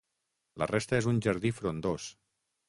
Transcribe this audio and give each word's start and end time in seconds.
La 0.61 0.67
resta 0.71 0.97
és 1.01 1.09
un 1.11 1.19
jardí 1.27 1.53
frondós. 1.59 2.09